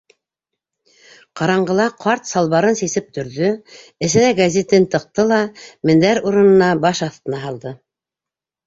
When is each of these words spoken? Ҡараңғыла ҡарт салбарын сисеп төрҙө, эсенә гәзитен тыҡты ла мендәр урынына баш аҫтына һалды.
Ҡараңғыла 1.41 1.85
ҡарт 2.05 2.25
салбарын 2.31 2.79
сисеп 2.81 3.13
төрҙө, 3.19 3.51
эсенә 4.09 4.33
гәзитен 4.41 4.91
тыҡты 4.97 5.29
ла 5.35 5.41
мендәр 5.91 6.25
урынына 6.31 6.73
баш 6.89 7.05
аҫтына 7.13 7.47
һалды. 7.49 7.79